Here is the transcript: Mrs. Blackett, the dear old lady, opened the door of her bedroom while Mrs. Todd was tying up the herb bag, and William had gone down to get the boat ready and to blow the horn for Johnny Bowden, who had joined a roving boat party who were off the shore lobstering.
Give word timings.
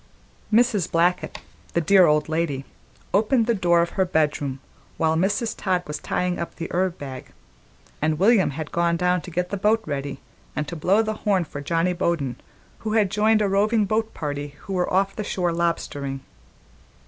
Mrs. 0.51 0.91
Blackett, 0.91 1.37
the 1.73 1.79
dear 1.79 2.07
old 2.07 2.27
lady, 2.27 2.65
opened 3.13 3.45
the 3.45 3.53
door 3.53 3.83
of 3.83 3.91
her 3.91 4.03
bedroom 4.03 4.59
while 4.97 5.15
Mrs. 5.15 5.53
Todd 5.55 5.83
was 5.85 5.99
tying 5.99 6.39
up 6.39 6.55
the 6.55 6.67
herb 6.71 6.97
bag, 6.97 7.31
and 8.01 8.17
William 8.17 8.49
had 8.49 8.71
gone 8.71 8.97
down 8.97 9.21
to 9.21 9.29
get 9.29 9.51
the 9.51 9.57
boat 9.57 9.83
ready 9.85 10.19
and 10.55 10.67
to 10.67 10.75
blow 10.75 11.03
the 11.03 11.13
horn 11.21 11.43
for 11.43 11.61
Johnny 11.61 11.93
Bowden, 11.93 12.37
who 12.79 12.93
had 12.93 13.11
joined 13.11 13.43
a 13.43 13.47
roving 13.47 13.85
boat 13.85 14.11
party 14.15 14.55
who 14.61 14.73
were 14.73 14.91
off 14.91 15.15
the 15.15 15.23
shore 15.23 15.51
lobstering. 15.53 16.21